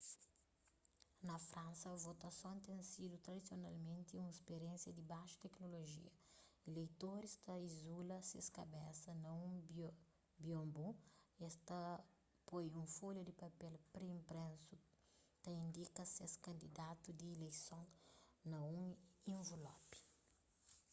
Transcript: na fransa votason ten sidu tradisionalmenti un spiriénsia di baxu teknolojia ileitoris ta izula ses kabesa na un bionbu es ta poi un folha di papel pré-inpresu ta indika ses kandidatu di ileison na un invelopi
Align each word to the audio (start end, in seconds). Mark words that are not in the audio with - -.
na 1.27 1.35
fransa 1.47 1.89
votason 2.07 2.55
ten 2.67 2.79
sidu 2.91 3.15
tradisionalmenti 3.25 4.13
un 4.25 4.31
spiriénsia 4.39 4.91
di 4.93 5.03
baxu 5.11 5.35
teknolojia 5.45 6.13
ileitoris 6.67 7.33
ta 7.45 7.53
izula 7.69 8.17
ses 8.29 8.47
kabesa 8.57 9.09
na 9.23 9.31
un 9.47 9.51
bionbu 10.43 10.87
es 11.45 11.55
ta 11.67 11.81
poi 12.47 12.65
un 12.81 12.85
folha 12.97 13.21
di 13.25 13.33
papel 13.43 13.73
pré-inpresu 13.93 14.73
ta 15.43 15.49
indika 15.65 16.03
ses 16.15 16.33
kandidatu 16.45 17.07
di 17.19 17.25
ileison 17.35 17.83
na 18.49 18.57
un 18.79 18.85
invelopi 19.35 19.99